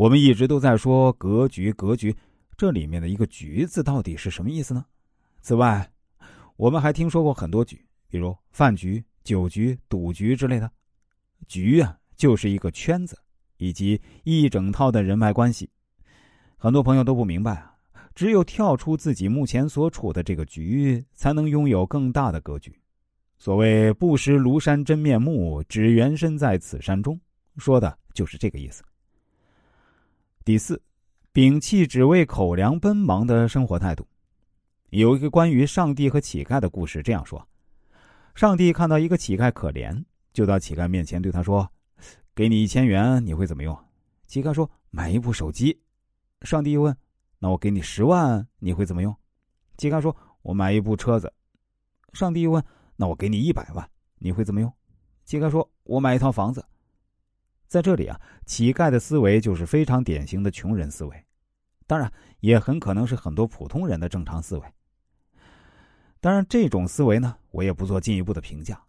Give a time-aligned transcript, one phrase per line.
[0.00, 2.16] 我们一直都在说格局，格局，
[2.56, 4.82] 这里面的一个“局”字到底是什么意思呢？
[5.42, 5.86] 此外，
[6.56, 10.72] 我们还听说过很多局，比如饭局、酒局、赌局之类的。
[11.46, 13.14] 局啊，就是一个圈子，
[13.58, 15.68] 以及一整套的人脉关系。
[16.56, 17.76] 很多朋友都不明白啊，
[18.14, 22.74] 只有跳出自己目前所处的这个局，才能拥有更大的格局。
[23.36, 27.20] 所谓“不识庐山真面目，只缘身在此山中”，
[27.60, 28.82] 说的就是这个意思。
[30.50, 30.82] 第四，
[31.32, 34.04] 摒弃只为口粮奔忙的生活态度。
[34.88, 37.46] 有一个关于上帝和乞丐的故事，这样说：
[38.34, 41.70] 上帝看到一个乞丐可怜，就到乞丐面前对他说
[42.34, 43.78] ：“给你一千元，你会怎么用？”
[44.26, 45.80] 乞丐说：“买一部手机。”
[46.42, 46.96] 上帝又问
[47.38, 49.16] ：“那我给你十万，你会怎么用？”
[49.78, 51.32] 乞丐说：“我买一部车子。”
[52.12, 52.60] 上帝又问
[52.98, 54.72] ：“那我给你一百万，你会怎么用？”
[55.24, 56.66] 乞丐说：“我买一套房子。”
[57.70, 61.24] 在这里啊，乞丐的思维就是非常典型的穷人思维，
[61.86, 64.64] 当然也很可能是很多普通人的正常思维。
[66.18, 68.82] 当然，这种思维呢，我也不做进一步的评价。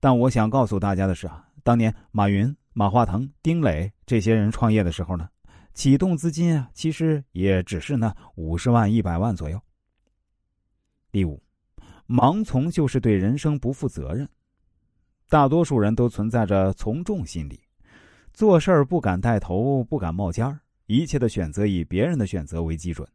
[0.00, 5.28] 但我想告诉大家的是啊，当年马云、马化腾、丁磊这些人创业的时候呢，
[5.74, 9.60] 启动资金啊，其实也只是那五十万、一百万左右。
[11.10, 11.38] 第五，
[12.08, 14.26] 盲从就是对人生不负责任。
[15.28, 17.60] 大多数人都存在着从众心理。
[18.32, 23.06] 做事儿不敢带头，不敢冒尖儿，一切的选择以别人的选择为基准，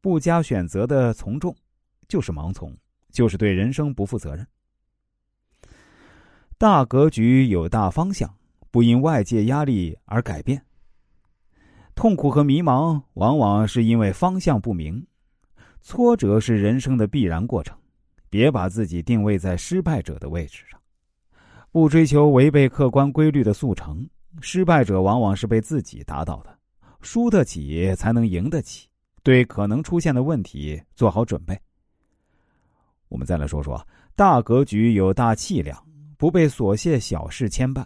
[0.00, 1.54] 不加选择的从众，
[2.08, 2.76] 就是盲从，
[3.10, 4.46] 就是对人生不负责任。
[6.58, 8.28] 大格局有大方向，
[8.70, 10.60] 不因外界压力而改变。
[11.94, 15.04] 痛苦和迷茫往往是因为方向不明，
[15.80, 17.76] 挫折是人生的必然过程。
[18.30, 20.78] 别把自己定位在失败者的位置上，
[21.72, 24.06] 不追求违背客观规律的速成。
[24.40, 26.58] 失败者往往是被自己打倒的，
[27.00, 28.88] 输得起才能赢得起。
[29.22, 31.58] 对可能出现的问题做好准备。
[33.08, 35.82] 我们再来说说大格局有大气量，
[36.16, 37.84] 不被琐屑小事牵绊。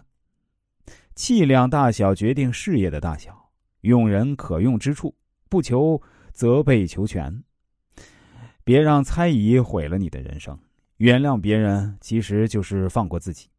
[1.15, 3.37] 气量大小决定事业的大小。
[3.81, 5.13] 用人可用之处，
[5.49, 6.01] 不求
[6.31, 7.43] 责备求全。
[8.63, 10.57] 别让猜疑毁了你的人生。
[10.97, 13.49] 原谅别人，其实就是放过自己。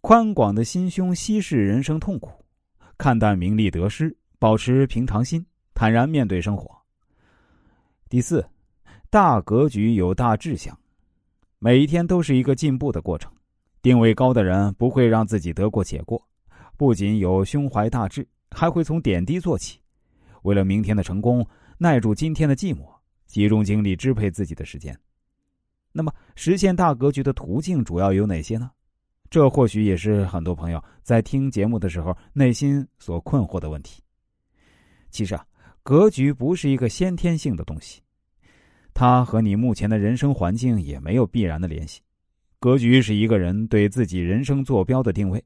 [0.00, 2.30] 宽广的心胸稀释人生痛苦，
[2.96, 5.44] 看淡名利得失，保持平常心，
[5.74, 6.74] 坦然面对生活。
[8.08, 8.44] 第四，
[9.10, 10.76] 大格局有大志向，
[11.58, 13.30] 每一天都是一个进步的过程。
[13.82, 16.26] 定位高的人不会让自己得过且过，
[16.78, 19.80] 不仅有胸怀大志，还会从点滴做起。
[20.42, 21.46] 为了明天的成功，
[21.76, 22.88] 耐住今天的寂寞，
[23.26, 24.98] 集中精力支配自己的时间。
[25.92, 28.70] 那么，实现大格局的途径主要有哪些呢？
[29.30, 34.02] 这或许也是很多朋友在听节目的时候内心所困惑的问题。
[35.08, 35.46] 其实啊，
[35.84, 38.02] 格局不是一个先天性的东西，
[38.92, 42.00] 它和你目前的人生环境也没有必然的联系。
[42.58, 45.42] 格局是一个人对自己人生坐标的定位，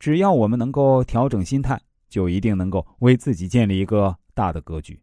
[0.00, 5.00] 只要我们能够调整心态，就一定能够为自己建立一个大的格局。